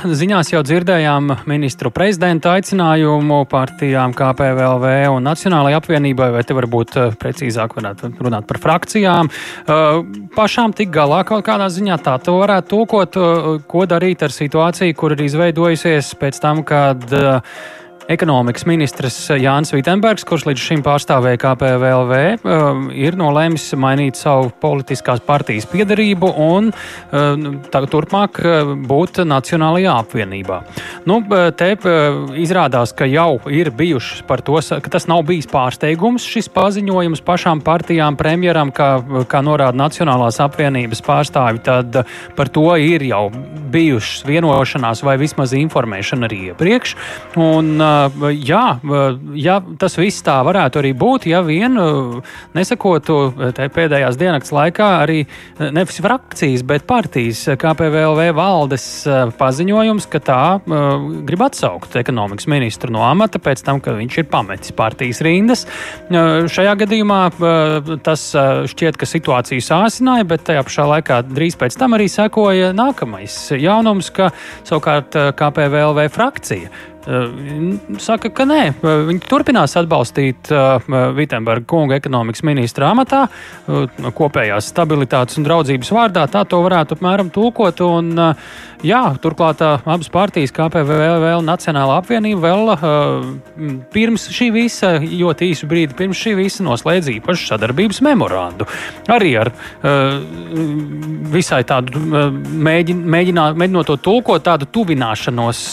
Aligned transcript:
Ziņās 0.00 0.48
jau 0.48 0.60
dzirdējām 0.64 1.26
ministru 1.50 1.90
prezidenta 1.92 2.54
aicinājumu 2.56 3.42
partijām 3.50 4.14
KPVLV 4.16 4.92
un 5.12 5.26
Nacionālajai 5.28 5.76
apvienībai, 5.76 6.30
vai 6.32 6.44
te 6.46 6.56
varbūt 6.56 6.96
eh, 6.96 7.10
precīzāk 7.20 7.74
varētu 7.76 8.14
runāt 8.16 8.46
par 8.48 8.60
frakcijām. 8.62 9.28
Eh, 9.28 9.98
pašām 10.36 10.72
tik 10.78 10.92
galā 10.94 11.20
kaut 11.28 11.44
kādā 11.44 11.68
ziņā 11.68 11.98
tā 12.06 12.16
to 12.24 12.38
varētu 12.38 12.72
tulkot, 12.72 13.20
eh, 13.20 13.50
ko 13.68 13.84
darīt 13.90 14.24
ar 14.24 14.32
situāciju, 14.32 14.96
kur 14.96 15.16
ir 15.16 15.26
izveidojusies 15.26 16.14
pēc 16.20 16.40
tam, 16.40 16.64
kad 16.64 17.04
Ekonomikas 18.10 18.64
ministrs 18.66 19.16
Jānis 19.38 19.70
Vitsenbergs, 19.70 20.24
kurš 20.26 20.48
līdz 20.48 20.62
šim 20.64 20.80
pārstāvēja 20.82 21.38
KPVLV, 21.44 22.16
um, 22.42 22.88
ir 22.90 23.14
nolēmis 23.14 23.68
mainīt 23.78 24.18
savu 24.18 24.48
politiskās 24.58 25.22
partijas 25.22 25.68
piedarību 25.70 26.32
un 26.42 26.72
um, 26.72 27.44
turpmāk 27.70 28.40
uh, 28.42 28.72
būt 28.90 29.20
Nacionālajā 29.30 29.92
apvienībā. 30.02 30.58
Nu, 31.06 31.20
te 31.54 31.68
izrādās, 32.42 32.90
ka 32.98 33.06
jau 33.06 33.38
ir 33.46 33.70
bijušas 33.78 34.24
par 34.26 34.42
to, 34.42 34.58
ka 34.58 34.90
tas 34.90 35.06
nav 35.06 35.22
bijis 35.28 35.46
pārsteigums 35.52 36.26
šis 36.26 36.50
paziņojums 36.50 37.22
pašām 37.22 37.62
partijām, 37.62 38.18
premjeram, 38.18 38.74
kā, 38.74 38.90
kā 39.30 39.44
norāda 39.46 39.78
Nacionālās 39.78 40.40
apvienības 40.42 41.04
pārstāvi, 41.06 41.62
tad 41.62 42.02
par 42.34 42.50
to 42.50 42.66
ir 42.74 43.06
jau 43.06 43.28
bijušas 43.70 44.26
vienošanās 44.26 45.06
vai 45.06 45.14
vismaz 45.22 45.54
informēšana 45.62 46.26
arī 46.26 46.42
iepriekš. 46.50 46.98
Un, 47.38 47.76
uh, 47.78 47.99
jā, 48.34 48.64
ja 49.38 49.56
tas 49.80 49.96
viss 49.98 50.24
tā 50.26 50.38
varētu 50.46 50.80
arī 50.80 50.92
būt, 50.96 51.26
ja 51.30 51.42
vien 51.44 51.76
nesakotu 52.56 53.18
pēdējās 53.58 54.18
dienas 54.20 54.52
laikā 54.54 54.88
arī 55.02 55.22
nevis 55.60 56.00
frakcijas, 56.02 56.64
bet 56.66 56.86
partijas 56.88 57.44
KPVLV 57.60 58.30
valdes 58.36 58.86
paziņojums, 59.40 60.08
ka 60.10 60.22
tā 60.24 60.42
grib 61.28 61.44
atsaukt 61.46 61.96
ekonomikas 62.00 62.48
ministru 62.50 62.92
no 62.94 63.04
amata 63.06 63.40
pēc 63.42 63.64
tam, 63.66 63.82
kad 63.84 63.98
viņš 63.98 64.20
ir 64.22 64.28
pametis 64.32 64.74
partijas 64.76 65.22
rindas. 65.26 65.66
Šajā 66.10 66.76
gadījumā 66.84 67.20
tas 68.06 68.26
šķiet, 68.72 69.00
ka 69.00 69.08
situāciju 69.08 69.64
sāsināja, 69.64 70.28
bet 70.30 70.46
tajā 70.48 70.64
pašā 70.66 70.88
laikā 70.94 71.22
drīz 71.30 71.58
pēc 71.60 71.78
tam 71.80 71.98
arī 71.98 72.08
sekoja 72.10 72.72
nākamais 72.76 73.36
jaunums, 73.60 74.12
ka 74.14 74.30
savukārt 74.64 75.16
KPVLV 75.38 76.08
frakcija 76.14 76.70
saka, 78.00 78.28
ka 78.34 78.44
nē, 78.44 78.62
viņi 78.82 79.22
turpinās 79.24 79.76
atbalstīt 79.80 80.50
Vitsenberga 81.16 81.66
kunga 81.70 81.96
ekonomikas 82.00 82.44
ministra 82.44 82.90
amatā, 82.94 83.26
kopējās 84.16 84.68
stabilitātes 84.72 85.38
un 85.40 85.46
draudzības 85.46 85.92
vārdā. 85.96 86.26
Tā 86.30 86.44
to 86.48 86.60
varētu 86.64 86.98
apmēram 86.98 87.30
tulkot. 87.32 87.80
Un, 87.86 88.12
jā, 88.84 89.00
turklāt 89.22 89.62
abas 89.64 90.10
partijas, 90.12 90.52
KPVL 90.56 91.38
un 91.38 91.48
Nacionāla 91.48 91.96
apvienība, 92.02 92.40
vēl 92.50 92.64
pirms 93.94 94.28
šī 94.36 94.50
visa, 94.54 94.92
ļoti 95.00 95.50
īsu 95.54 95.68
brīdi 95.70 95.96
pirms 95.96 96.20
šī 96.20 96.36
visa 96.38 96.64
noslēdz 96.66 97.08
īpašu 97.16 97.48
sadarbības 97.54 98.02
memorandu. 98.04 98.68
Arī 99.08 99.32
ar 99.40 99.52
visai 101.32 101.62
tādu 101.68 102.04
mēģinot 102.68 103.88
to 103.88 103.96
tulkot, 104.04 104.44
tādu 104.44 104.68
tuvināšanos 104.68 105.64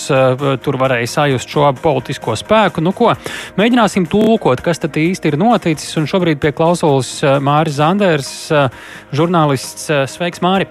tur 0.63 0.79
varēja 0.79 1.16
sajust 1.17 1.51
šo 1.51 1.69
politisko 1.81 2.35
spēku. 2.37 2.83
Nu, 2.85 2.93
ko, 2.95 3.13
mēģināsim 3.59 4.07
tulkot, 4.11 4.61
kas 4.65 4.83
tad 4.83 4.97
īsti 4.99 5.33
ir 5.33 5.39
noticis. 5.41 5.95
Un 5.99 6.09
šobrīd 6.09 6.41
pie 6.43 6.53
klausulas 6.55 7.17
eh, 7.23 7.39
Māris 7.43 7.79
Zanders, 7.79 8.33
eh, 8.51 8.67
žurnālists. 9.15 9.89
Eh, 9.93 10.05
sveiks, 10.11 10.43
Māri! 10.45 10.69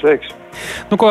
Sveiks! 0.00 0.34
Nu, 0.86 0.94
ko, 1.00 1.08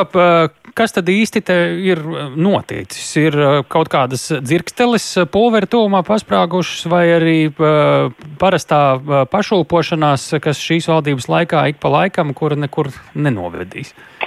kas 0.72 0.94
tad 0.96 1.10
īsti 1.12 1.42
ir 1.84 2.00
noticis? 2.40 3.10
Ir 3.20 3.36
kaut 3.68 3.90
kādas 3.92 4.30
dzirksteles 4.40 5.10
pulveri 5.34 5.68
tūmā 5.68 6.00
pasprāgušas, 6.08 6.86
vai 6.88 7.02
arī 7.18 7.36
parastā 8.40 8.80
pašūpošanās, 9.34 10.30
kas 10.48 10.64
šīs 10.64 10.88
valdības 10.88 11.28
laikā 11.28 11.68
ik 11.74 11.84
pa 11.84 11.92
laikam, 11.92 12.32
kur 12.32 12.56
nekur 12.56 12.94
nenovedīs? 13.20 13.92
Nē, 13.92 14.23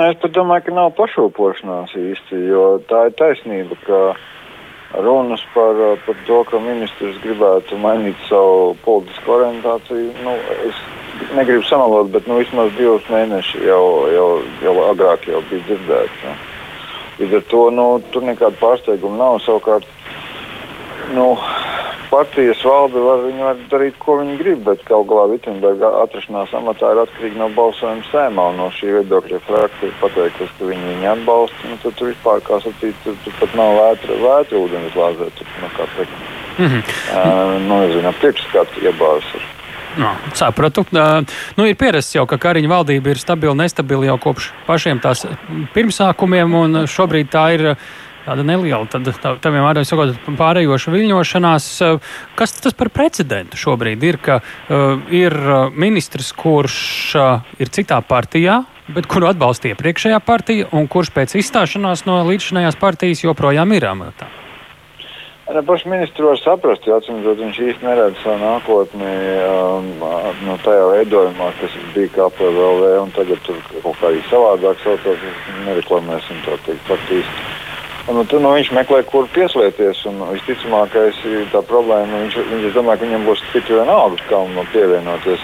es 0.00 0.20
pat 0.22 0.32
domāju, 0.32 0.66
ka 0.66 0.76
nav 0.76 0.92
pašopošanās 0.96 1.92
īsti, 1.98 2.38
jo 2.48 2.66
tā 2.88 3.06
ir 3.08 3.16
taisnība, 3.18 3.76
ka 3.84 4.02
runas 5.04 5.42
par, 5.54 5.78
par 6.06 6.16
to, 6.26 6.38
ka 6.48 6.60
ministrs 6.64 7.20
gribētu 7.24 7.76
mainīt 7.80 8.16
savu 8.28 8.72
politisko 8.84 9.36
orientāciju, 9.38 10.10
nu, 10.24 10.36
es 10.68 10.80
negribu 11.36 11.64
samalot, 11.68 12.10
bet 12.12 12.28
nu, 12.28 12.38
vismaz 12.40 12.72
divus 12.78 13.04
mēnešus 13.12 13.66
jau, 13.68 13.84
jau, 14.12 14.28
jau 14.64 14.74
agrāk 14.88 15.28
jau 15.28 15.42
bija 15.50 15.68
dzirdēts. 15.68 16.24
Ja. 16.24 16.36
Līdz 17.20 17.38
ar 17.38 17.44
to 17.52 17.62
nu, 17.76 17.86
tur 18.12 18.24
nekāda 18.26 18.56
pārsteiguma 18.60 19.20
nav. 19.20 19.38
Savukārt, 19.44 19.86
nu, 21.12 21.26
partijas 22.12 22.60
valde 22.64 23.00
var, 23.00 23.24
var 23.38 23.60
darīt, 23.72 23.96
ko 24.02 24.18
viņi 24.20 24.34
grib, 24.40 24.60
bet 24.66 24.84
galu 24.88 25.06
galā 25.08 25.24
Vitsenberga 25.30 25.88
atrašanās 26.02 26.52
amatā 26.58 26.90
ir 26.92 27.00
atkarīga 27.06 27.40
no 27.40 27.48
balsojuma 27.56 28.04
sēmā. 28.10 28.44
No 28.58 28.68
šī 28.76 28.92
viedokļa 28.98 29.40
frakcija 29.46 29.96
pateiks, 30.02 30.52
ka 30.58 30.68
viņi 30.68 30.90
viņu 30.90 31.08
atbalsta. 31.14 31.70
Nu, 31.70 31.78
tad 31.84 31.96
tur 31.96 32.12
vispār, 32.12 32.44
kā 32.44 32.60
sacīt, 32.66 33.00
tur, 33.06 33.16
tur 33.24 33.38
pat 33.40 33.56
nav 33.56 33.72
vētra, 33.80 34.20
vētra 34.26 34.60
ūdens 34.60 34.92
glāzē. 34.96 35.30
Tur, 35.38 35.56
nu, 35.62 35.72
kā 35.78 35.88
teikt, 35.96 36.20
mm 36.58 36.68
-hmm. 36.68 36.94
uh, 37.16 37.56
nu, 37.64 37.80
nezinu, 37.86 38.14
priekšskats 38.20 38.84
iebāzes. 38.84 39.50
No, 39.96 40.12
sapratu. 40.34 40.84
Uh, 40.92 41.24
nu, 41.56 41.66
ir 41.68 41.76
pierasts 41.76 42.14
jau, 42.14 42.26
ka 42.26 42.36
Kariņa 42.40 42.68
valdība 42.68 43.12
ir 43.12 43.18
stabila, 43.20 43.54
nestabila 43.54 44.06
jau 44.12 44.18
kopš 44.18 44.52
pašiem 44.66 45.00
tās 45.00 45.26
pirmsākumiem, 45.74 46.54
un 46.54 46.84
šobrīd 46.88 47.28
tā 47.32 47.48
ir 47.56 47.76
tāda 48.26 48.44
neliela, 48.46 48.86
tad 48.90 49.08
vienmēr 49.44 49.82
ir 49.82 49.88
sakot, 49.88 50.18
pārējoša 50.38 50.94
viļņošanās. 50.94 51.70
Kas 52.38 52.56
tas 52.62 52.76
par 52.78 52.92
precedentu 52.94 53.60
šobrīd 53.60 54.04
ir, 54.08 54.20
ka 54.22 54.40
uh, 54.42 55.00
ir 55.12 55.36
ministrs, 55.74 56.32
kurš 56.36 56.76
uh, 57.18 57.56
ir 57.62 57.72
citā 57.72 58.00
partijā, 58.06 58.62
bet 58.92 59.08
kuru 59.10 59.30
atbalsta 59.30 59.72
iepriekšējā 59.72 60.20
partija, 60.26 60.70
un 60.76 60.88
kurš 60.90 61.12
pēc 61.16 61.36
izstāšanās 61.40 62.06
no 62.08 62.22
līdzšinējās 62.28 62.80
partijas 62.80 63.26
joprojām 63.26 63.74
ir 63.78 63.90
amatā? 63.92 64.30
Pašu 65.66 65.88
ministru 65.90 66.30
var 66.30 66.38
saprast, 66.40 66.86
jo 66.86 66.96
atcīmredzot, 66.96 67.40
viņš 67.42 67.58
īsti 67.66 67.84
neredz 67.84 68.20
savu 68.22 68.38
nākotni 68.40 69.10
um, 69.44 69.88
no 70.46 70.54
tajā 70.64 70.86
veidojumā, 70.94 71.48
kas 71.58 71.74
bija 71.92 72.12
KPVL, 72.14 72.86
un 73.02 73.12
tagad 73.12 73.42
tur 73.44 73.58
kaut 73.82 73.98
kā 74.00 74.08
arī 74.08 74.22
savādāk 74.30 74.80
saucās. 74.80 75.26
Nereklamēsim 75.66 76.40
to 76.46 76.56
teikt 76.64 76.88
pat 76.88 77.04
īsti. 78.02 78.10
Un, 78.10 78.16
nu, 78.16 78.40
nu, 78.40 78.54
viņš 78.54 78.72
meklē, 78.72 79.02
kur 79.06 79.28
pieslēgties. 79.34 80.06
Visticamākais 80.32 81.14
ir 81.24 81.46
tā 81.52 81.62
problēma. 81.62 82.24
Viņš, 82.24 82.36
viņš 82.50 82.64
es 82.68 82.74
domāju, 82.74 82.98
ka 82.98 83.06
viņam 83.06 83.26
būs 83.26 83.42
tik 83.52 83.68
vienalga, 83.68 84.16
kā 84.28 84.38
man 84.54 84.66
pievienoties. 84.72 85.40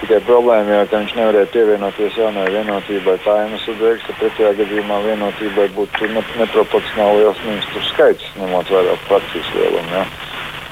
Tikai 0.00 0.20
problēma 0.26 0.82
ir, 0.82 0.88
ka 0.90 0.98
viņš 1.00 1.14
nevarēja 1.16 1.52
pievienoties 1.54 2.16
jaunajai 2.18 2.52
vienotībai. 2.52 3.16
Tā 3.24 3.38
iemesla 3.44 3.74
dēļ, 3.80 3.96
ka 4.04 4.16
pretējā 4.20 4.52
gadījumā 4.58 5.00
vienotībai 5.06 5.68
būtu 5.72 6.10
ne, 6.12 6.22
neproporcionāli 6.42 7.22
liels 7.22 7.40
ministru 7.46 7.80
skaits, 7.88 8.28
ņemot 8.36 8.68
vērā 8.74 8.98
frakcijas 9.06 9.50
lielumu. 9.56 9.94
Ja? 9.94 10.04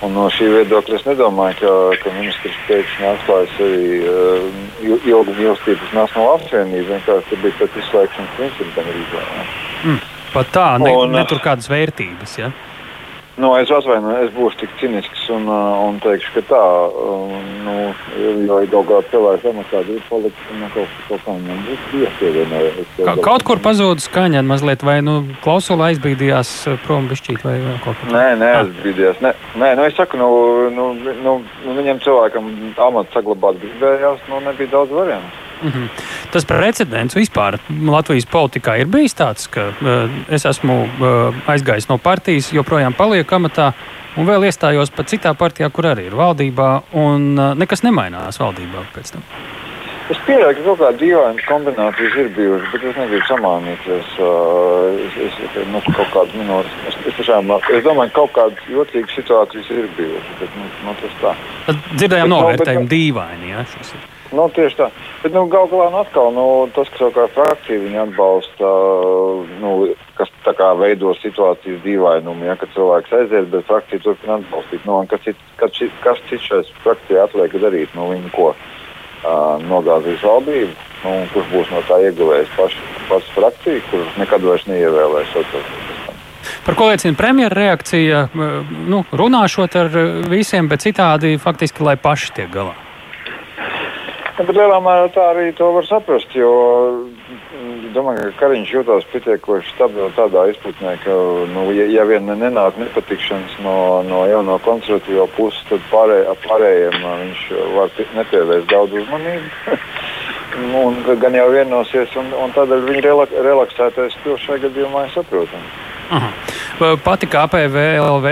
Un 0.02 0.16
no 0.18 0.26
šī 0.34 0.50
viedokļa 0.50 0.98
es 0.98 1.04
nedomāju, 1.06 1.60
ka, 1.62 1.72
ka 2.02 2.14
ministrs 2.18 2.60
pēkšņi 2.66 3.08
atklājas 3.08 3.58
arī 3.62 4.00
uh, 4.02 4.96
ilgu 4.98 5.36
mīlestības 5.38 5.94
nacionālo 5.94 6.40
apvienību. 6.40 6.88
Vienkārši 6.90 7.30
tas 7.30 7.44
bija 7.46 7.60
pēc 7.62 7.84
izslēgšanas 7.84 8.40
principa 8.40 8.74
gan 8.80 8.90
arī. 8.92 9.06
Ja? 9.14 9.46
Mm. 9.86 10.11
Pat 10.32 10.52
tā, 10.52 10.68
ne, 10.80 10.92
un, 10.96 11.12
ne 11.12 11.24
tur 11.28 11.42
kādas 11.44 11.68
vērtības. 11.68 12.38
Ja? 12.40 12.52
Nu, 13.40 13.54
es 13.56 13.70
atvainojos, 13.72 14.26
es 14.26 14.32
būšu 14.36 14.58
tik 14.60 14.72
cinisks 14.76 15.22
un, 15.32 15.46
uh, 15.48 15.78
un 15.86 15.96
teikšu, 16.04 16.34
ka 16.34 16.42
tā, 16.50 16.64
nu, 17.64 17.76
jo 18.44 18.58
ir 18.60 18.68
kaut 18.68 18.90
kāda 18.90 19.08
cilvēka 19.08 19.52
amatā, 19.54 19.80
ir 19.88 20.02
politika, 20.10 20.56
nu, 20.60 20.68
kaut, 20.74 20.98
kaut 21.08 21.22
kā 21.24 21.36
viņam 21.38 21.62
būtu 21.68 22.02
jāpievienojas. 22.02 22.90
Ka, 22.98 23.14
kaut 23.24 23.46
kur 23.48 23.62
pazuda 23.64 24.04
skaņa 24.04 24.42
mazliet, 24.44 24.84
vai, 24.84 24.98
nu, 25.06 25.22
klausula 25.44 25.88
aizbīdījās 25.88 26.50
uh, 26.68 26.76
prom 26.84 27.08
bišķīt 27.08 27.46
vai 27.46 27.56
kaut 27.86 28.02
ko. 28.02 28.10
Nē, 28.12 28.26
nē, 28.42 28.50
aizbīdījās. 28.66 29.24
Nē, 29.24 29.32
nē, 29.64 29.70
nu, 29.80 29.88
es 29.88 29.96
saku, 29.96 30.20
nu, 30.20 30.28
nu, 30.76 30.90
nu, 31.24 31.38
nu 31.64 31.78
viņam 31.80 32.04
cilvēkam 32.04 32.52
amatu 32.90 33.16
saglabāt 33.16 33.64
gribējās, 33.64 34.28
nu, 34.28 34.44
nebija 34.44 34.76
daudz 34.76 34.92
variantu. 34.92 35.40
Mm 35.62 35.70
-hmm. 35.70 35.88
Tas 36.32 36.46
precedents 36.48 37.16
vispār 37.16 37.58
Latvijas 37.68 38.24
politikā 38.32 38.78
ir 38.80 38.88
bijis 38.88 39.12
tāds, 39.18 39.50
ka 39.52 39.66
uh, 39.72 40.20
es 40.32 40.46
esmu 40.48 40.78
uh, 40.88 41.42
aizgājis 41.52 41.90
no 41.90 41.98
partijas, 42.00 42.52
joprojām 42.56 42.96
palieku 42.96 43.36
amatā. 43.36 43.72
Un 44.16 44.28
vēl 44.28 44.44
iestājos 44.48 44.92
pat 44.92 45.08
citā 45.08 45.32
partijā, 45.36 45.68
kur 45.72 45.88
arī 45.88 46.06
ir 46.08 46.16
valdībā, 46.16 46.70
un 47.00 47.34
uh, 47.36 47.52
nekas 47.56 47.84
nemainās 47.84 48.40
valdībā 48.40 48.86
pēc 48.94 49.12
tam. 49.14 49.26
Es 50.12 50.18
pieļauju, 50.26 50.56
ka 50.56 50.64
kaut 50.66 50.80
kāda 50.80 50.98
dīvaina 51.00 51.44
kombinācijas 51.46 52.16
ir 52.20 52.30
bijušas, 52.36 52.72
bet 52.72 52.86
es 52.88 52.96
negribu 53.00 53.28
samānīties. 53.28 54.14
Uh, 54.18 55.04
es, 55.26 55.36
es, 55.46 55.60
nu, 55.72 55.84
kaut 56.14 56.34
minūtes, 56.36 56.72
es, 56.88 56.98
es, 57.06 57.18
tiešām, 57.20 57.52
es 57.76 57.84
domāju, 57.84 58.12
ka 58.12 58.18
kaut 58.22 58.34
kādas 58.38 58.72
jūtīgas 58.72 59.14
situācijas 59.20 59.70
ir 59.76 59.92
bijušas. 60.00 60.34
Bet, 60.40 60.58
nu, 60.58 60.72
nu, 60.88 60.96
tas 61.04 61.20
tā. 61.20 61.36
Tad 61.68 61.86
dzirdējām 62.00 62.34
novērtējumu 62.34 62.90
dīvaini. 62.96 63.54
Ja. 63.54 63.64
Nu, 64.32 64.46
tieši 64.48 64.78
tā. 64.78 64.88
Bet 65.20 65.34
nu, 65.36 65.44
galu 65.52 65.68
galā 65.68 65.90
nu, 65.92 65.98
atkal, 66.00 66.30
nu, 66.32 66.44
tas, 66.72 66.88
kas 66.88 67.02
savukārt 67.02 67.34
frakcija 67.36 67.82
viņa 67.82 68.04
atbalsta, 68.06 68.68
nu, 69.60 69.72
kas 70.16 70.30
tā 70.46 70.54
kā 70.56 70.70
veido 70.80 71.12
situācijas 71.20 71.82
dīvainumu, 71.84 72.46
ja, 72.48 72.56
kad 72.60 72.72
cilvēks 72.72 73.12
aiziet, 73.18 73.50
bet 73.52 73.66
frakcija 73.68 74.00
turpina 74.06 74.38
atbalstīt. 74.40 74.86
Nu, 74.88 75.02
kas, 75.10 75.20
cit, 75.26 75.42
kas, 75.60 75.76
kas 76.04 76.22
cits 76.30 76.48
šai 76.48 76.62
frakcijai 76.84 77.26
atliek 77.26 77.58
darīt? 77.60 77.92
Nu, 77.98 78.08
viņi 78.14 78.32
ko 78.32 78.52
uh, 78.54 78.62
nogāzīs 79.68 80.24
valdību, 80.24 80.72
nu, 81.02 81.12
kurš 81.34 81.50
būs 81.52 81.74
no 81.74 81.82
tā 81.90 81.98
ieguvējis 82.08 82.54
paši, 82.56 82.86
pats 83.10 83.34
frakcija, 83.36 83.82
kurš 83.90 84.14
nekad 84.22 84.46
vairs 84.48 84.64
neievēlēs. 84.70 85.36
Par 86.62 86.78
ko 86.78 86.88
liecina 86.88 87.18
premjera 87.18 87.58
reakcija? 87.58 88.24
Nu, 88.32 89.02
runāšot 89.12 89.76
ar 89.76 89.92
visiem, 90.32 90.72
bet 90.72 90.86
citādi 90.86 91.36
faktiski, 91.42 91.84
lai 91.84 91.98
paši 92.00 92.32
tiek 92.38 92.50
galā. 92.54 92.72
Ja, 94.32 94.46
bet 94.48 94.56
lielā 94.56 94.78
mērā 94.80 95.08
tā 95.12 95.26
arī 95.34 95.50
to 95.52 95.66
var 95.74 95.84
saprast, 95.84 96.32
jo 96.32 96.52
mm, 97.52 97.90
domāju, 97.92 98.30
ka 98.30 98.46
Kariņš 98.46 98.70
jutās 98.72 99.04
pietiekoši 99.12 99.74
stabili 99.74 100.08
tādā 100.16 100.46
izpratnē, 100.48 100.94
ka, 101.04 101.16
nu, 101.52 101.66
ja, 101.76 101.84
ja 101.92 102.06
vien 102.08 102.30
nenāk 102.30 102.78
nepatikšanas 102.80 103.58
no, 103.66 103.76
no 104.08 104.22
jauno 104.30 104.56
konservatīvo 104.64 105.28
puses, 105.36 105.60
tad 105.68 105.84
pārēj, 105.92 106.24
pārējiem 106.46 106.96
viņš 107.04 107.44
var 107.76 107.92
nepievērst 108.16 108.72
daudz 108.72 108.96
uzmanību. 109.02 109.76
un, 110.80 110.96
gan 111.20 111.36
jau 111.36 111.48
vienosies, 111.52 112.16
un, 112.20 112.32
un 112.32 112.56
tādēļ 112.56 112.88
viņa 112.88 113.04
relak, 113.06 113.36
relaksētais 113.50 114.16
stils 114.16 114.48
šajā 114.48 114.64
gadījumā 114.66 115.06
saprotams. 115.12 115.80
Pati 117.04 117.28
KPVLV, 117.30 118.26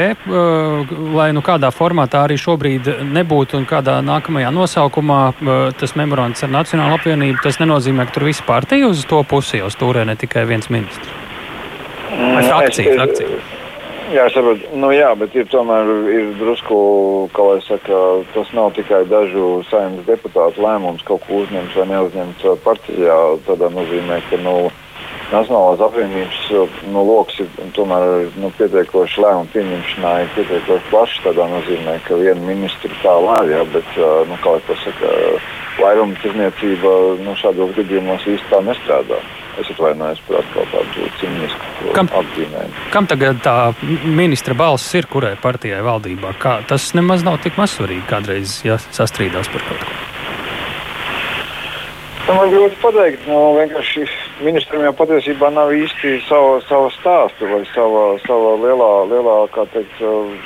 lai 1.14 1.28
nu 1.36 1.42
kādā 1.44 1.70
formātā 1.74 2.24
arī 2.26 2.36
šobrīd 2.40 2.88
nebūtu 3.10 3.60
un 3.60 3.66
kādā 3.68 3.98
nākamajā 4.04 4.50
nosaukumā 4.54 5.20
tas 5.78 5.94
memorands 5.98 6.42
ar 6.46 6.52
Nacionālo 6.54 6.98
apvienību, 6.98 7.38
tas 7.44 7.60
nenozīmē, 7.62 8.08
ka 8.08 8.18
tur 8.18 8.28
visi 8.30 8.44
partija 8.46 8.90
uz 8.90 9.06
to 9.08 9.22
pusi 9.22 9.62
jau 9.62 9.70
stūrē 9.72 10.04
ne 10.08 10.18
tikai 10.18 10.44
viens 10.50 10.70
ministrs. 10.72 11.16
Vai 12.10 12.44
frakcija, 12.48 12.98
frakcija. 12.98 13.40
Jā, 14.10 14.24
es 14.26 14.34
saprotu, 14.34 14.66
nu, 14.74 14.88
jā, 14.90 15.12
bet 15.14 15.34
ir 15.38 15.46
tomēr 15.46 15.86
ir 16.10 16.30
drusku, 16.40 16.76
kā 17.30 17.44
lai 17.46 17.60
saka, 17.62 17.98
tas 18.34 18.48
nav 18.58 18.72
tikai 18.74 19.04
dažu 19.06 19.60
saimnes 19.68 20.02
deputātu 20.08 20.64
lēmums 20.64 21.04
kaut 21.06 21.22
ko 21.28 21.44
uzņemt 21.44 21.76
vai 21.78 21.86
neuzņemt 21.92 22.42
partijā. 22.64 23.18
Tādā 23.46 23.70
nozīmē, 23.70 24.18
ka, 24.26 24.40
nu, 24.42 24.56
Nacionālās 25.30 25.82
apvienības 25.86 26.38
nu, 26.90 27.04
lokus 27.06 27.36
ir 27.44 27.50
tomēr 27.76 28.32
nu, 28.40 28.50
pietiekoši 28.58 29.22
lēmumu 29.22 29.52
pieņemšanā, 29.54 30.14
ir 30.24 30.32
pietiekoši 30.34 30.90
plašs. 30.90 31.20
Tādā 31.26 31.46
nozīmē, 31.52 31.94
ka 32.06 32.18
viena 32.18 32.42
ministra 32.42 32.90
tā 33.04 33.14
lēja, 33.22 33.62
bet, 33.74 33.92
nu, 34.26 34.38
kā 34.42 34.56
jau 34.56 34.64
pasaka, 34.72 35.12
vairuma 35.78 36.18
tirniecība 36.24 36.96
nu, 37.22 37.36
šādos 37.38 37.76
gadījumos 37.78 38.26
īstenībā 38.26 38.64
nestrādā. 38.72 39.22
Es 39.60 39.70
atvainojos 39.74 40.20
par 40.26 40.40
atkal 40.40 40.68
tādu 40.72 41.08
cīnisku 41.20 41.94
apzīmējumu. 41.94 42.84
Kam 42.94 43.08
tagad 43.10 43.42
tā 43.44 43.56
ministra 44.06 44.56
balss 44.58 44.94
ir, 44.98 45.06
kurai 45.10 45.34
partijai 45.40 45.82
valdībā? 45.86 46.34
Kā, 46.42 46.60
tas 46.70 46.92
nemaz 46.98 47.26
nav 47.26 47.42
tik 47.44 47.60
mazsvarīgi 47.60 48.06
kādreiz, 48.10 48.60
ja 48.66 48.80
sastrīdās 48.90 49.52
par 49.52 49.68
kaut 49.68 49.84
ko. 49.84 50.09
Man 52.30 52.52
grūti 52.52 52.76
pateikt, 52.78 53.24
nu, 53.26 53.36
vienkārši 53.56 54.04
ministram 54.44 54.84
jau 54.84 54.92
patiesībā 54.94 55.48
nav 55.50 55.72
īsti 55.74 56.12
sava, 56.28 56.60
sava 56.68 56.90
stāsta 56.94 57.48
vai 57.50 57.58
sava, 57.72 58.04
sava 58.22 58.52
lielā, 58.60 58.90
lielā 59.10 59.34
teikt, 59.72 59.96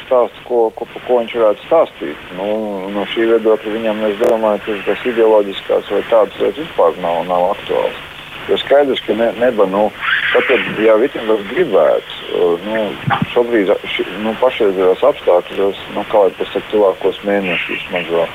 stāsts, 0.06 0.40
ko, 0.48 0.70
ko, 0.78 0.88
ko 0.94 1.18
viņš 1.18 1.34
varētu 1.36 1.66
stāstīt. 1.66 2.22
Nu, 2.38 2.46
no 2.94 3.04
šī 3.12 3.26
viedokļa 3.34 3.74
viņam, 3.74 4.00
es 4.08 4.16
domāju, 4.22 4.62
ka 4.64 4.78
tas 4.86 5.04
ideoloģiskās 5.12 5.92
vai 5.92 6.00
tādas 6.08 6.40
lietas 6.40 6.62
vispār 6.62 6.96
nav, 7.04 7.20
nav 7.28 7.50
aktuāls. 7.50 8.00
Jo 8.48 8.58
skaidrs, 8.60 9.04
ka 9.04 9.18
ne, 9.20 9.28
neba, 9.42 9.68
nu, 9.68 9.84
tad, 10.32 10.72
jau 10.86 10.96
Vitsenbergs 11.04 11.52
gribētu, 11.52 12.40
nu, 12.64 12.80
šobrīd, 13.36 13.76
ši, 13.92 14.08
nu, 14.24 14.32
pašreizējos 14.40 15.04
apstākļos, 15.12 15.86
nu, 15.98 16.08
kā 16.08 16.26
jau 16.30 16.34
pasaka, 16.40 16.68
tuvākos 16.72 17.22
mēnešus 17.28 17.88
vēl 17.92 18.28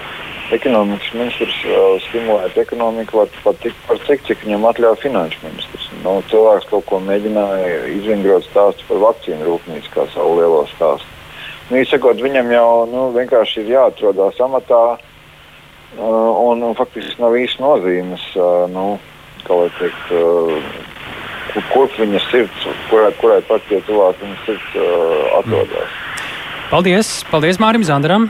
ekonomikas 0.55 1.11
ministrs 1.13 1.57
uh, 1.67 1.95
stimulēt 2.07 2.57
ekonomiku 2.57 3.21
var 3.21 3.29
pat 3.43 3.59
tik 3.63 3.75
par 3.87 3.99
cik, 4.07 4.23
cik 4.27 4.43
viņam 4.45 4.67
atļauj 4.69 4.97
finanšu 5.03 5.43
ministrs. 5.45 5.89
Nu, 6.03 6.17
cilvēks 6.31 6.69
kaut 6.71 6.87
ko 6.89 6.99
mēģināja 7.05 7.85
izvingrot 7.95 8.47
stāstu 8.47 8.87
par 8.89 9.01
vakcīnu 9.05 9.47
rūpnīcu 9.47 9.93
kā 9.93 10.07
savu 10.15 10.39
lielo 10.39 10.65
stāstu. 10.73 11.07
Nu, 11.69 11.77
īsakot, 11.83 12.21
viņam 12.25 12.51
jau 12.55 12.69
nu, 12.89 13.05
vienkārši 13.17 13.63
ir 13.63 13.73
jāatrodas 13.75 14.41
amatā 14.41 14.83
uh, 14.95 16.01
un, 16.01 16.65
un 16.65 16.75
faktiski 16.79 17.21
nav 17.21 17.37
īsti 17.37 17.63
nozīmes, 17.63 18.27
uh, 18.39 18.65
nu, 18.73 18.87
kā 19.45 19.55
lai 19.55 19.71
teikt, 19.79 20.11
kur, 21.53 21.65
kur 21.71 21.97
viņa 22.01 22.19
sirds, 22.27 22.67
kurai, 22.89 23.13
kurai 23.21 23.39
pat 23.47 23.63
tie 23.69 23.79
tuvāk 23.87 24.19
viņa 24.21 24.45
sirds 24.45 24.77
atrodas. 25.39 25.87
Mm. 25.87 26.08
Paldies! 26.69 27.23
Paldies 27.25 27.57
Mārim 27.57 27.81
Zandaram! 27.81 28.27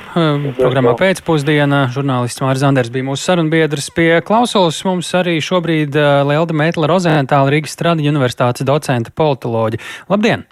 Programmā 0.55 0.93
pēcpusdienā 0.95 1.81
žurnālists 1.91 2.39
Māris 2.39 2.61
Zanders 2.63 2.87
bija 2.93 3.03
mūsu 3.09 3.27
sarunbiedrs 3.27 3.89
pie 3.91 4.21
klausulas. 4.23 4.77
Mums 4.87 5.09
arī 5.19 5.33
šobrīd 5.43 5.97
Lelda 6.23 6.55
Mētla 6.55 6.87
Rozentāla 6.87 7.51
Rīgas 7.51 7.75
Stradiņa 7.75 8.13
universitātes 8.13 8.63
docente 8.63 9.11
politoloģi. 9.11 9.81
Labdien! 10.07 10.45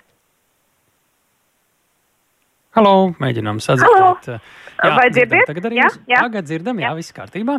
Halo! 2.76 3.14
Mēģinām 3.24 3.64
sadzirdēt. 3.64 4.34
Halo. 4.36 4.42
Jā, 4.78 4.92
Vai 4.94 5.08
dzirdat? 5.10 5.48
Tagad 5.50 5.68
arī 5.70 5.80
jā, 5.80 5.88
jā. 6.06 6.20
Tagad 6.28 6.46
dzirdam, 6.46 6.80
jā, 6.82 6.92
jā, 6.92 6.98
viss 7.00 7.16
kārtībā. 7.16 7.56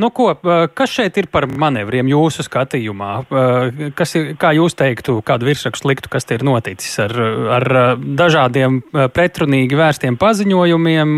Nu, 0.00 0.08
ko, 0.14 0.30
kas 0.72 0.94
šeit 0.94 1.18
ir 1.20 1.28
par 1.32 1.44
manevriem 1.46 2.08
jūsu 2.08 2.46
skatījumā? 2.46 3.10
Kas 3.98 4.16
ir, 4.16 4.30
kā 4.40 4.54
jūs 4.56 4.76
teiktu, 4.78 5.18
kādu 5.26 5.50
virsrakstu 5.50 5.90
liktu, 5.90 6.12
kas 6.12 6.28
te 6.28 6.38
ir 6.38 6.46
noticis 6.48 6.94
ar, 7.04 7.12
ar 7.58 7.68
dažādiem 8.00 8.80
pretrunīgi 9.12 9.78
vērstiem 9.78 10.16
paziņojumiem? 10.20 11.16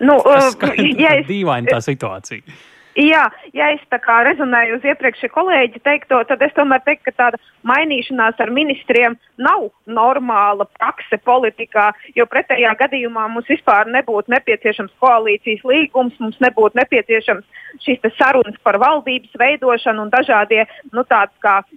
Nu, 0.00 0.20
kas, 0.24 0.54
kā, 0.60 0.74
ja 0.78 1.16
es... 1.18 1.26
Dīvaini 1.28 1.72
tā 1.72 1.82
situācija. 1.84 2.60
Jā, 2.98 3.28
ja 3.54 3.68
es 3.70 3.82
tā 3.86 4.00
kā 4.02 4.16
rezonēju 4.26 4.80
uz 4.80 4.86
iepriekšējā 4.90 5.30
kolēģi 5.30 5.82
teikto, 5.86 6.18
tad 6.26 6.40
es 6.42 6.54
tomēr 6.56 6.80
teiktu, 6.82 7.06
ka 7.06 7.12
tāda 7.20 7.38
mainīšanās 7.62 8.40
ar 8.42 8.50
ministriem 8.50 9.14
nav 9.38 9.68
normāla 9.86 10.66
prakse 10.74 11.20
politikā, 11.22 11.92
jo 12.18 12.26
pretējā 12.26 12.72
gadījumā 12.82 13.28
mums 13.30 13.46
vispār 13.50 13.86
nebūtu 13.94 14.34
nepieciešams 14.34 14.96
koalīcijas 14.98 15.62
līgums, 15.70 16.18
mums 16.18 16.40
nebūtu 16.42 16.80
nepieciešams 16.82 17.62
šīs 17.86 18.02
sarunas 18.18 18.58
par 18.66 18.80
valdības 18.82 19.38
veidošanu 19.38 20.08
un 20.08 20.10
dažādie 20.10 20.66
nu, 20.90 21.06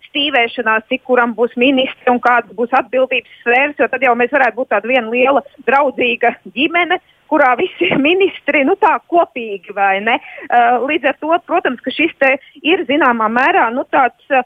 stīvēšanās, 0.10 0.89
cik 0.89 1.06
kuram 1.06 1.38
būs 1.38 1.54
ministri 1.62 2.10
un 2.10 2.22
kādas 2.25 2.58
būs 2.58 2.74
atbildības 2.74 3.41
sfēras, 3.43 3.77
jo 3.77 3.88
tad 3.91 4.01
jau 4.01 4.17
mēs 4.17 4.34
varētu 4.34 4.58
būt 4.58 4.74
tāda 4.74 4.89
viena 4.89 5.13
liela 5.13 5.46
draudzīga 5.67 6.39
ģimene 6.58 6.98
kurā 7.32 7.53
visi 7.60 7.92
ministri 8.10 8.63
nu, 8.68 8.75
tā 8.80 8.96
kopīgi 9.12 9.75
vai 9.75 10.00
ne. 10.03 10.20
Uh, 10.48 10.84
līdz 10.89 11.12
ar 11.12 11.20
to, 11.22 11.38
protams, 11.48 11.84
ka 11.84 11.94
šis 11.94 12.13
ir 12.62 12.86
zināmā 12.89 13.30
mērā 13.32 13.70
nu, 13.75 13.86
tāds 13.92 14.36
uh, 14.36 14.44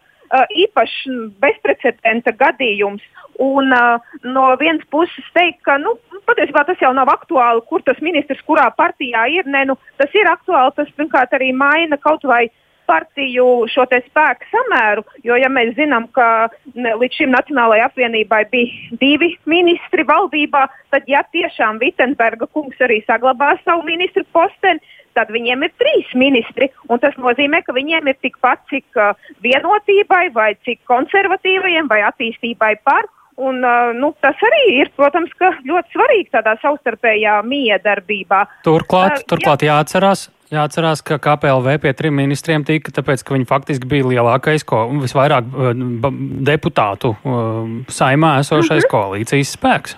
īpašs 0.66 1.08
bezprecedenta 1.44 2.34
gadījums. 2.38 3.04
Un 3.44 3.70
uh, 3.74 4.02
no 4.26 4.50
vienas 4.58 4.86
puses 4.90 5.26
teikt, 5.36 5.62
ka 5.68 5.78
nu, 5.78 5.94
patiesībā 6.26 6.66
tas 6.66 6.80
jau 6.82 6.94
nav 6.94 7.12
aktuāli, 7.14 7.62
kur 7.70 7.84
tas 7.86 8.00
ministrs 8.02 8.42
kurā 8.48 8.70
partijā 8.78 9.28
ir. 9.30 9.46
Ne, 9.46 9.66
nu, 9.70 9.78
tas 10.02 10.14
ir 10.18 10.30
aktuāli, 10.30 10.74
tas 10.80 10.96
pirmkārt 10.98 11.38
arī 11.38 11.52
maina 11.54 12.00
kaut 12.02 12.26
vai 12.26 12.48
uh, 12.48 12.56
partiju 12.88 13.68
šo 13.72 13.86
spēku 13.88 14.50
samēru. 14.52 15.06
Jo, 15.28 15.38
ja 15.40 15.50
mēs 15.52 15.76
zinām, 15.78 16.08
ka 16.16 16.50
līdz 16.76 17.22
šim 17.22 17.34
Nacionālajai 17.36 17.88
apvienībai 17.88 18.44
bija 18.52 19.00
divi 19.02 19.34
ministri 19.46 20.06
valdībā, 20.08 20.68
tad, 20.94 21.08
ja 21.08 21.24
tiešām 21.32 21.82
Vitsenberga 21.84 22.48
kungs 22.48 22.80
arī 22.82 23.02
saglabās 23.08 23.60
savu 23.66 23.86
ministru 23.88 24.26
posteni, 24.34 24.82
tad 25.18 25.34
viņiem 25.34 25.66
ir 25.66 25.74
trīs 25.82 26.14
ministri. 26.18 26.70
Tas 27.02 27.18
nozīmē, 27.20 27.64
ka 27.66 27.76
viņiem 27.76 28.10
ir 28.12 28.18
tikpat 28.24 28.64
cik 28.72 29.00
uh, 29.00 29.14
vienotībai, 29.46 30.28
vai 30.36 30.52
cik 30.68 30.84
konservatīvajiem, 30.90 31.90
vai 31.92 32.04
attīstībai 32.08 32.76
par. 32.86 33.10
Un, 33.38 33.62
uh, 33.62 33.92
nu, 33.94 34.12
tas 34.26 34.40
arī 34.48 34.64
ir, 34.80 34.90
protams, 34.98 35.34
ļoti 35.38 35.94
svarīgi 35.94 36.32
tādā 36.34 36.56
savstarpējā 36.62 37.36
miedarbībā. 37.46 38.42
Turklāt, 38.66 39.20
uh, 39.20 39.28
turklāt 39.30 39.66
jā. 39.66 39.76
jāatcerās, 39.76 40.28
Jāatcerās, 40.48 41.02
ka 41.04 41.18
KPLV 41.20 41.74
pie 41.84 41.92
trim 41.98 42.16
ministriem 42.16 42.64
tika, 42.68 42.94
tāpēc, 42.96 43.24
ka 43.28 43.36
viņi 43.36 43.48
faktiski 43.50 43.90
bija 43.92 44.08
lielākais, 44.08 44.64
ko 44.68 44.86
visvairāk 45.02 45.48
uh, 45.52 45.72
deputātu 46.48 47.12
uh, 47.18 47.66
saimā 47.92 48.38
esošais 48.44 48.86
mm 48.86 48.86
-hmm. 48.86 48.92
koalīcijas 48.94 49.52
spēks. 49.58 49.98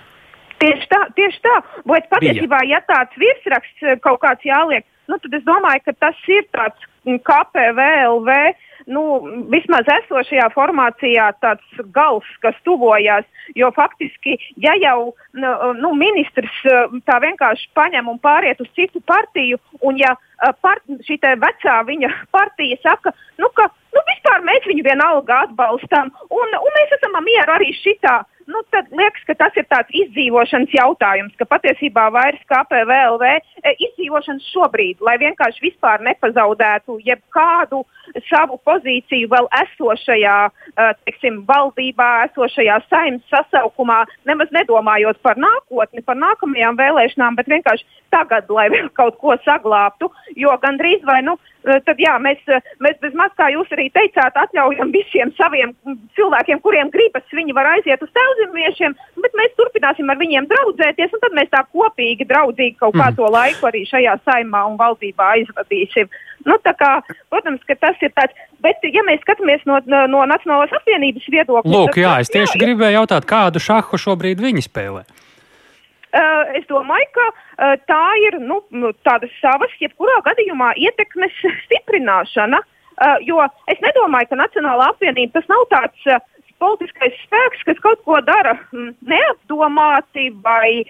Tieši 0.60 0.88
tā, 0.90 1.02
tieši 1.16 1.40
tā. 1.46 1.56
Bet 1.86 2.10
patiesībā, 2.10 2.64
bija. 2.66 2.80
ja 2.80 2.82
tāds 2.90 3.14
virsraksts 3.22 3.84
uh, 3.84 4.00
kaut 4.02 4.20
kāds 4.26 4.42
jāliek, 4.44 4.86
nu, 5.08 5.20
tad 5.22 5.38
es 5.38 5.46
domāju, 5.46 5.86
ka 5.86 5.94
tas 6.08 6.18
ir 6.28 6.44
tāds 6.58 6.82
KPVLV 7.06 8.30
nu, 8.94 9.04
vismaz 9.54 9.88
esošajā 10.00 10.50
formācijā 10.56 11.30
tāds 11.44 11.84
gals, 11.96 12.28
kas 12.44 12.58
tuvojās. 12.68 13.28
Jo 13.58 13.72
faktiski, 13.76 14.38
ja 14.62 14.76
jau 14.82 15.12
nu, 15.34 15.94
ministrs 15.98 16.62
tā 17.10 17.20
vienkārši 17.24 17.70
paņem 17.78 18.10
un 18.12 18.20
pāriet 18.22 18.62
uz 18.62 18.70
citu 18.78 19.02
partiju, 19.10 19.58
un 19.86 19.98
ja 20.00 20.16
part, 20.62 20.84
šī 21.08 21.20
vecā 21.42 21.78
viņa 21.88 22.12
partija 22.34 22.78
saka, 22.84 23.14
nu, 23.42 23.50
ka 23.58 23.70
nu, 23.96 24.04
vispār 24.12 24.46
mēs 24.46 24.68
viņu 24.70 24.86
vienalga 24.86 25.46
atbalstām, 25.48 26.12
un, 26.30 26.60
un 26.60 26.78
mēs 26.78 27.00
esam 27.00 27.18
mieru 27.26 27.58
arī 27.58 27.74
šitā 27.82 28.22
nu, 28.50 28.62
tad 28.74 28.90
liekas, 28.92 29.24
ka 29.28 29.36
tas 29.38 29.58
ir 29.60 29.68
tāds 29.70 29.94
izdzīvošanas 30.04 30.74
jautājums, 30.74 31.36
ka 31.38 31.46
patiesībā 31.50 32.08
vairs 32.16 32.42
KPVLV 32.50 33.26
e, 33.30 33.74
izdzīvošanas 33.88 34.48
šobrīd, 34.54 35.04
lai 35.06 35.20
vienkārši 35.22 35.66
vispār 35.68 36.02
nepazaudētu 36.08 36.98
jebkādu 37.06 37.84
savu 38.30 38.60
pozīciju 38.68 39.30
vēl 39.32 39.48
esošajā, 39.62 40.38
teiksim, 41.06 41.44
valdībā, 41.50 42.10
esošajā 42.30 42.80
saimnes 42.90 43.26
sasaukumā, 43.34 44.02
nemaz 44.30 44.52
nedomājot 44.56 45.22
par 45.26 45.40
nākotni, 45.42 46.04
par 46.06 46.20
nākamajām 46.20 46.80
vēlēšanām, 46.80 47.40
bet 47.40 47.52
vienkārši 47.52 47.88
tagad, 48.14 48.50
lai 48.50 48.68
kaut 49.00 49.20
ko 49.22 49.38
saglābtu, 49.46 50.10
jo 50.40 50.56
gandrīz 50.64 51.04
vai, 51.08 51.22
nu, 51.26 51.38
tad 51.64 52.00
jā, 52.02 52.16
mēs, 52.24 52.42
mēs 52.84 52.98
bez 53.04 53.16
maz, 53.18 53.34
kā 53.38 53.50
jūs 53.54 53.70
arī 53.76 53.90
teicāt, 53.94 54.38
atļaujam 54.40 54.94
visiem 54.96 55.34
saviem 55.38 55.74
cilvēkiem, 56.18 56.62
kuriem 56.64 56.92
gribas, 56.94 57.26
viņi 57.36 57.56
var 57.56 57.74
aiziet 57.76 58.02
uz 58.06 58.12
tēvzemiešiem, 58.16 58.96
bet 59.24 59.38
mēs 59.38 59.56
turpināsim 59.60 60.10
ar 60.10 60.20
viņiem 60.22 60.50
draudzēties, 60.50 61.14
un 61.14 61.24
tad 61.26 61.38
mēs 61.38 61.52
tā 61.54 61.64
kopīgi, 61.70 62.28
draudzīgi 62.30 62.80
kaut 62.80 62.98
kā 62.98 63.10
mhm. 63.10 63.20
to 63.20 63.30
laiku 63.36 63.70
arī 63.70 63.86
šajā 63.90 64.18
saimā 64.26 64.66
un 64.72 64.80
valdībā 64.80 65.34
aizvadīsim. 65.38 66.10
Nu, 66.48 66.56
kā, 66.64 66.92
protams, 67.32 67.64
ka 67.68 67.76
tas 67.80 68.00
ir 68.06 68.14
tāds, 68.16 68.36
bet 68.64 68.84
ja 68.88 69.04
mēs 69.08 69.20
skatāmies 69.26 69.66
no, 69.68 69.80
no 70.08 70.24
Nacionālās 70.30 70.72
apvienības 70.80 71.26
viedokļa. 71.28 71.72
Lūk, 71.74 71.96
tad, 71.96 72.04
jā, 72.04 72.14
es 72.24 72.32
tieši 72.32 72.56
jā, 72.56 72.62
gribēju 72.64 73.02
jautāt, 73.02 73.28
kādu 73.30 73.62
šahu 73.64 74.00
šobrīd 74.00 74.44
viņi 74.44 74.64
spēlē. 74.70 75.04
Uh, 76.10 76.48
es 76.58 76.64
domāju, 76.66 77.06
ka 77.14 77.26
uh, 77.30 77.76
tā 77.86 78.06
ir 78.26 78.40
nu, 78.42 78.64
nu, 78.74 78.90
tāda 79.06 79.28
savas, 79.38 79.74
jebkurā 79.78 80.16
gadījumā 80.26 80.72
ietekmes 80.82 81.36
stiprināšana. 81.68 82.64
Uh, 83.00 83.20
jo 83.22 83.38
es 83.70 83.78
nedomāju, 83.84 84.32
ka 84.32 84.40
Nacionāla 84.40 84.90
apvienība 84.90 85.38
tas 85.38 85.46
nav 85.52 85.68
tāds 85.70 86.08
uh, 86.10 86.18
politiskais 86.60 87.14
spēks, 87.28 87.62
kas 87.68 87.78
kaut 87.84 88.02
ko 88.08 88.18
dara 88.26 88.56
neapdomāti 88.74 90.28
vai 90.44 90.82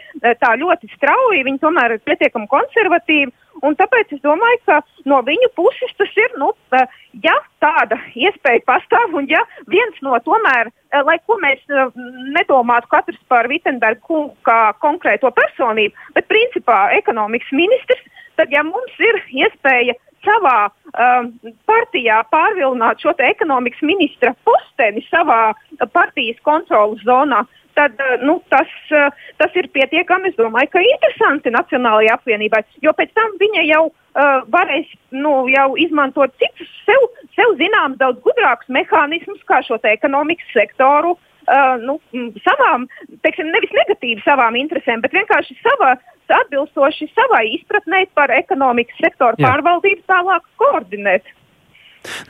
tā 0.42 0.56
ļoti 0.58 0.90
strauji. 0.96 1.44
Viņi 1.46 1.62
tomēr 1.62 1.94
ir 1.94 2.02
pietiekami 2.08 2.50
konservatīvi. 2.50 3.30
Un 3.66 3.76
tāpēc 3.80 4.14
es 4.16 4.22
domāju, 4.24 4.60
ka 4.70 4.80
no 5.10 5.20
viņu 5.28 5.50
puses 5.58 5.92
tas 6.00 6.12
ir, 6.18 6.36
nu, 6.40 6.52
ja 7.26 7.36
tāda 7.64 7.98
iespēja 8.16 8.64
pastāv, 8.68 9.16
un 9.20 9.28
ja 9.32 9.42
viens 9.72 9.98
no 10.06 10.18
tomēr, 10.26 10.72
lai 11.06 11.18
ko 11.28 11.40
mēs 11.42 11.62
nedomātu 12.36 12.92
katrs 12.92 13.20
par 13.32 13.50
Vitsenbergu 13.52 14.06
kungu 14.08 14.36
kā 14.48 14.74
konkrēto 14.84 15.32
personību, 15.36 15.96
bet 16.16 16.30
principā 16.32 16.86
ekonomikas 16.98 17.52
ministrs, 17.56 18.06
tad 18.40 18.54
ja 18.56 18.64
mums 18.64 18.96
ir 19.04 19.20
iespēja 19.44 19.98
savā 20.24 20.68
um, 20.68 21.30
partijā 21.68 22.20
pārvilināt 22.32 23.02
šo 23.04 23.14
ekonomikas 23.24 23.82
ministra 23.86 24.34
posteni 24.48 25.04
savā 25.08 25.54
partijas 25.96 26.40
kontrolas 26.48 27.04
zonā, 27.08 27.46
tad 27.80 28.04
uh, 28.04 28.18
nu, 28.28 28.40
tas, 28.52 28.72
uh, 28.92 29.08
tas 29.40 29.56
ir 29.60 29.70
pietiekami, 29.76 30.34
es 30.34 30.38
domāju, 30.40 30.74
ka 30.74 30.84
interesanti 30.84 31.54
Nacionālajai 31.56 32.12
apvienībai, 32.18 32.62
jo 32.86 32.94
pēc 32.98 33.16
tam 33.18 33.38
viņa 33.42 33.66
jau 33.70 33.86
uh, 33.88 34.44
varēs 34.52 34.92
nu, 35.16 35.34
jau 35.54 35.70
izmantot 35.80 36.36
citus 36.42 36.70
sev, 36.84 37.08
sev 37.38 37.56
zināms 37.62 38.00
daudz 38.02 38.22
gudrākus 38.26 38.70
mehānismus, 38.76 39.42
kā 39.50 39.62
šo 39.66 39.80
ekonomikas 39.94 40.54
sektoru 40.56 41.16
uh, 41.16 41.76
nu, 41.82 42.00
savām, 42.46 42.88
teiksim, 43.26 43.52
nevis 43.56 43.74
negatīvi 43.76 44.24
savām 44.28 44.60
interesēm, 44.60 45.04
bet 45.06 45.16
vienkārši 45.16 45.58
sava, 45.64 45.96
atbilstoši 46.30 47.10
savai 47.16 47.48
izpratnē 47.56 48.04
par 48.14 48.30
ekonomikas 48.36 49.00
sektoru 49.02 49.40
Jā. 49.40 49.48
pārvaldību 49.48 50.06
tālāk 50.10 50.46
koordinēt. 50.62 51.26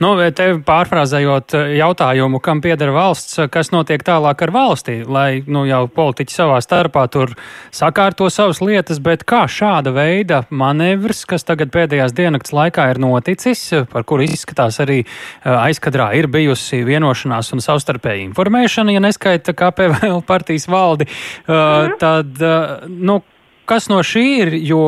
Nu, 0.02 0.12
te 0.34 0.46
pārfrāzējot 0.66 1.54
eh, 1.54 1.72
jautājumu, 1.78 2.40
kam 2.42 2.62
pieder 2.64 2.90
valsts, 2.94 3.38
kas 3.52 3.70
notiek 3.74 4.02
tālāk 4.06 4.42
ar 4.46 4.52
valstī, 4.54 5.00
lai 5.06 5.42
nu, 5.46 5.62
jau 5.68 5.84
politiķi 5.94 6.34
savā 6.34 6.58
starpā 6.64 7.06
tur 7.12 7.34
sakārto 7.74 8.28
savas 8.32 8.62
lietas, 8.64 9.00
bet 9.02 9.22
kā 9.28 9.44
šāda 9.50 9.92
veida 9.94 10.42
manevrs, 10.50 11.22
kas 11.28 11.46
tagad 11.46 11.72
pēdējās 11.74 12.14
diennakts 12.16 12.54
laikā 12.56 12.88
ir 12.94 13.02
noticis, 13.02 13.62
par 13.92 14.06
kuru 14.08 14.26
izskatās 14.26 14.80
arī 14.82 15.02
eh, 15.04 15.52
aizkadrā 15.54 16.10
ir 16.18 16.30
bijusi 16.32 16.82
vienošanās 16.86 17.52
un 17.54 17.64
savstarpēja 17.64 18.24
informēšana, 18.26 18.96
ja 18.96 19.04
neskaita 19.04 19.54
KPVL 19.56 20.24
partijas 20.30 20.66
valdi, 20.70 21.06
mhm. 21.46 21.96
tad, 22.00 22.42
nu, 22.88 23.20
kas 23.68 23.88
no 23.90 24.00
šī 24.06 24.26
ir, 24.42 24.54
jo 24.66 24.82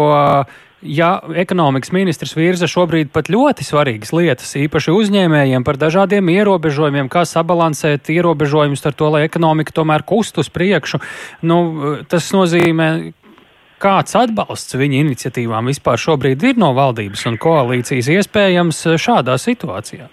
ja 0.82 1.20
ekonomikas 1.38 1.92
ministrs 1.94 2.34
virza 2.36 2.66
šobrīd 2.70 3.12
pat 3.14 3.30
ļoti 3.32 3.64
svarīgas 3.66 4.12
lietas, 4.14 4.54
īpaši 4.58 4.94
uzņēmējiem 4.94 5.64
par 5.66 5.78
dažādiem 5.80 6.30
ierobežojumiem, 6.34 7.10
kā 7.12 7.24
sabalansēt 7.28 8.10
ierobežojumus 8.12 8.86
ar 8.86 8.96
to, 8.98 9.10
lai 9.14 9.24
ekonomika 9.28 9.74
tomēr 9.78 10.04
kust 10.06 10.38
uz 10.42 10.50
priekšu, 10.52 11.00
nu, 11.48 11.58
tas 12.10 12.30
nozīmē, 12.34 12.88
kāds 13.82 14.16
atbalsts 14.18 14.78
viņa 14.78 15.04
iniciatīvām 15.06 15.70
vispār 15.70 16.00
šobrīd 16.00 16.50
ir 16.50 16.58
no 16.60 16.72
valdības 16.76 17.26
un 17.30 17.38
koalīcijas 17.42 18.10
iespējams 18.18 18.84
šādā 19.02 19.38
situācijā? 19.40 20.10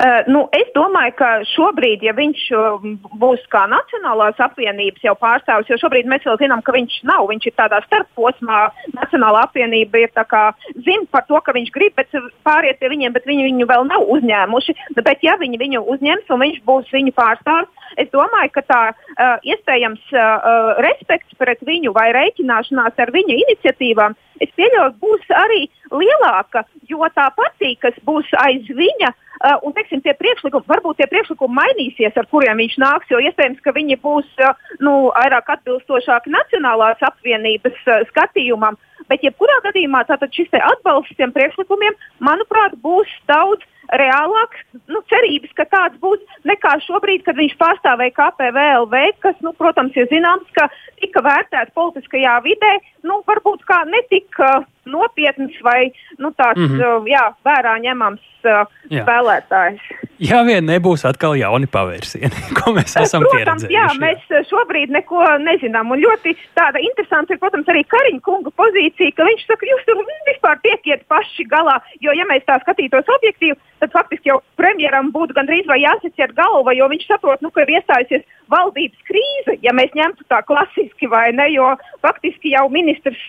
Uh, 0.00 0.24
nu, 0.32 0.46
es 0.56 0.68
domāju, 0.72 1.12
ka 1.18 1.26
šobrīd, 1.44 2.00
ja 2.06 2.14
viņš 2.16 2.44
uh, 2.56 2.84
būs 3.20 3.42
kā 3.52 3.66
Nacionālās 3.68 4.38
apvienības 4.40 5.04
jau 5.04 5.12
pārstāvis, 5.20 5.68
jo 5.68 5.76
šobrīd 5.82 6.08
mēs 6.08 6.24
vēl 6.24 6.38
zinām, 6.40 6.62
ka 6.64 6.72
viņš 6.72 7.02
nav, 7.10 7.26
viņš 7.28 7.50
ir 7.50 7.54
tādā 7.58 7.82
starposmā. 7.84 8.62
Nacionālā 8.96 9.44
apvienība 9.44 10.00
ir 10.00 10.24
kā, 10.32 10.42
zina 10.86 11.04
par 11.12 11.28
to, 11.28 11.36
ka 11.44 11.52
viņš 11.52 11.68
grib 11.76 12.00
pāriet 12.48 12.80
pie 12.80 12.88
viņiem, 12.94 13.12
bet 13.12 13.28
viņi 13.28 13.44
viņu 13.50 13.68
vēl 13.68 13.84
nav 13.90 14.08
uzņēmuši. 14.16 14.78
Bet, 14.96 15.20
ja 15.20 15.36
viņi 15.36 15.60
viņu 15.60 15.84
uzņems 15.92 16.32
un 16.32 16.44
viņš 16.46 16.64
būs 16.64 16.88
viņu 16.96 17.12
pārstāvis, 17.20 17.88
es 18.00 18.08
domāju, 18.16 18.56
ka 18.56 18.64
tā 18.72 18.82
uh, 18.96 19.36
iespējams 19.44 20.16
uh, 20.16 20.80
respekts 20.80 21.36
pret 21.36 21.60
viņu 21.68 21.92
vai 21.92 22.08
rēķināšanās 22.16 22.96
ar 22.96 23.12
viņa 23.12 23.42
iniciatīvām, 23.44 24.16
es 24.40 24.56
pieļauju, 24.56 24.96
būs 25.04 25.32
arī 25.44 25.66
lielāka, 25.92 26.64
jo 26.88 27.04
tā 27.12 27.28
partija, 27.36 27.82
kas 27.84 28.06
būs 28.08 28.32
aiz 28.40 28.64
viņa, 28.64 29.12
uh, 29.12 29.26
Uh, 29.40 29.56
un, 29.64 29.72
teiksim, 29.72 30.02
tie 30.04 30.12
priekšlikumi, 30.12 30.68
varbūt 30.68 30.98
tie 31.00 31.06
priekšlikumi 31.08 31.56
mainīsies, 31.56 32.12
ar 32.20 32.26
kuriem 32.28 32.58
viņš 32.60 32.74
nāks, 32.82 33.08
jo 33.08 33.22
iespējams, 33.24 33.62
ka 33.64 33.72
viņi 33.72 33.96
būs 34.02 34.28
uh, 34.44 34.58
nu, 34.84 34.92
vairāk 35.16 35.48
atbilstošāki 35.54 36.32
Nacionālās 36.34 37.00
apvienības 37.08 37.78
uh, 37.88 38.02
skatījumam. 38.10 38.76
Bet, 39.08 39.24
jebkurā 39.24 39.56
gadījumā, 39.64 40.04
šis 40.28 40.52
atbalsts 40.60 41.16
tiem 41.16 41.32
priekšlikumiem, 41.32 41.96
manuprāt, 42.20 42.76
būs 42.84 43.08
daudz 43.32 43.64
reālāks, 43.96 44.60
nu, 44.92 45.00
cerības, 45.08 45.54
ka 45.56 45.64
tāds 45.72 45.96
būs 46.04 46.20
nekā 46.46 46.76
šobrīd, 46.84 47.24
kad 47.24 47.40
viņš 47.40 47.56
pārstāvēja 47.58 48.14
KPVLV, 48.20 49.00
kas, 49.24 49.40
nu, 49.40 49.54
protams, 49.56 49.96
ir 49.96 50.06
zināms, 50.12 50.52
ka 50.54 50.68
tika 51.00 51.24
vērtēts 51.24 51.74
politiskajā 51.74 52.36
vidē, 52.44 52.76
nu, 53.08 53.22
varbūt 53.26 53.64
kā 53.66 53.80
netika 53.88 54.52
uh, 54.60 54.68
nopietns 54.84 55.56
vai 55.62 55.92
nu, 56.18 56.32
tāds 56.36 56.60
mm 56.60 56.76
-hmm. 56.76 57.08
jā, 57.08 57.24
vērā 57.44 57.74
ņemams 57.80 58.22
uh, 58.44 58.66
jā. 58.90 59.04
spēlētājs. 59.04 59.80
Ja 60.20 60.42
vien 60.44 60.66
nebūs 60.68 61.06
atkal 61.08 61.32
jauni 61.40 61.64
pavērsieni, 61.72 62.42
ko 62.58 62.74
mēs 62.76 62.92
esam 63.00 63.24
protams, 63.24 63.64
pieredzējuši. 63.64 63.72
Jā, 63.72 63.86
mēs 64.02 64.48
šobrīd 64.50 64.92
neko 64.92 65.22
nezinām. 65.40 65.94
Un 65.94 66.02
ļoti 66.02 66.34
tāda 66.58 66.82
interesanta 66.84 67.32
ir, 67.32 67.40
protams, 67.40 67.68
arī 67.72 67.86
Kariņa 67.88 68.20
kunga 68.26 68.52
pozīcija, 68.60 69.14
ka 69.16 69.24
viņš 69.24 69.46
saka, 69.48 69.68
jūs 69.70 69.86
tur 69.88 70.02
vispār 70.28 70.60
tiekiet 70.66 71.06
paši 71.08 71.46
galā, 71.48 71.78
jo, 72.04 72.12
ja 72.16 72.26
mēs 72.28 72.44
tā 72.48 72.58
skatītos 72.60 73.08
objektīvi, 73.16 73.56
tad 73.80 73.94
faktiski 73.96 74.28
jau 74.28 74.42
premjeram 74.60 75.08
būtu 75.14 75.38
gandrīz 75.38 75.64
vai 75.70 75.80
jāsiciet 75.80 76.36
galva, 76.36 76.76
jo 76.76 76.90
viņš 76.92 77.08
saprot, 77.08 77.40
nu, 77.40 77.52
ka 77.54 77.64
ir 77.64 77.72
iestājusies 77.78 78.28
valdības 78.52 79.08
krīze, 79.08 79.56
ja 79.64 79.72
mēs 79.76 79.96
ņemtu 79.96 80.28
tā 80.28 80.42
klasiski 80.44 81.08
vai 81.08 81.30
ne, 81.32 81.48
jo 81.54 81.72
faktiski 82.04 82.52
jau 82.52 82.66
ministrs 82.72 83.24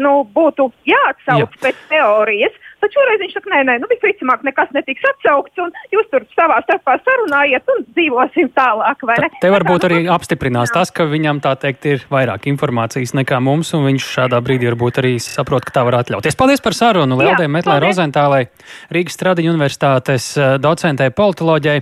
nu, 0.00 0.22
būtu 0.34 0.72
jāatsauc 0.90 1.46
Jā. 1.46 1.62
pēc 1.62 1.88
teorijas. 1.92 2.60
Tad 2.82 2.90
šoreiz 2.96 3.20
viņš 3.22 3.34
saka, 3.36 3.50
nē, 3.52 3.60
nē, 3.68 3.74
nu, 3.78 3.86
visticamāk, 3.92 4.40
nekas 4.46 4.72
netiks 4.74 5.04
atsaukts, 5.12 5.60
un 5.62 5.70
jūs 5.94 6.08
tur 6.10 6.24
savā 6.34 6.58
starpā 6.64 6.96
sarunājiet 7.06 7.70
un 7.70 7.84
dzīvosim 7.94 8.50
tālāk. 8.56 9.04
Te, 9.06 9.28
te 9.44 9.52
varbūt 9.54 9.86
arī 9.86 10.00
nu, 10.02 10.10
apstiprinās 10.16 10.72
jā. 10.72 10.80
tas, 10.80 10.90
ka 10.94 11.06
viņam 11.06 11.38
tā 11.44 11.54
teikt 11.62 11.86
ir 11.86 12.02
vairāk 12.10 12.48
informācijas 12.50 13.14
nekā 13.14 13.38
mums, 13.44 13.70
un 13.78 13.86
viņš 13.86 14.08
šādā 14.16 14.40
brīdī 14.42 14.66
varbūt 14.72 14.98
arī 15.02 15.14
saprot, 15.22 15.62
ka 15.68 15.76
tā 15.78 15.86
var 15.86 16.00
atļauties. 16.00 16.38
Paldies 16.38 16.64
par 16.64 16.74
sarunu 16.74 17.20
Lieldei 17.20 17.46
Metlē 17.46 17.78
Rozentālei, 17.84 18.48
Rīgas 18.90 19.14
Stradiņu 19.18 19.54
universitātes 19.54 20.28
eh, 20.34 20.56
docentei 20.62 21.14
politoloģijai. 21.14 21.78